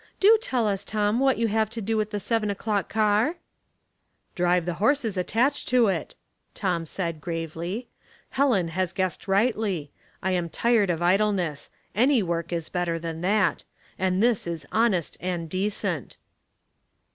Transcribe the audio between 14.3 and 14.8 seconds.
is